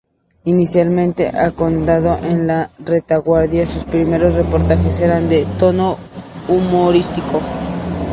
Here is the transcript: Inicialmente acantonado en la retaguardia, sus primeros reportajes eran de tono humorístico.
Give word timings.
Inicialmente 0.45 1.27
acantonado 1.27 2.17
en 2.23 2.47
la 2.47 2.71
retaguardia, 2.79 3.67
sus 3.67 3.83
primeros 3.85 4.33
reportajes 4.33 4.99
eran 4.99 5.29
de 5.29 5.45
tono 5.59 5.95
humorístico. 6.47 7.39